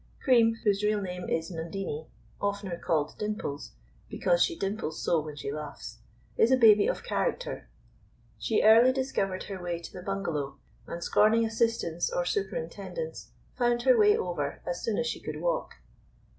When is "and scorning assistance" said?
10.87-12.11